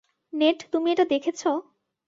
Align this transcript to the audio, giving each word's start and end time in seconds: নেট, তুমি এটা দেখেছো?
নেট, 0.33 0.59
তুমি 0.71 0.87
এটা 0.91 1.05
দেখেছো? 1.05 1.49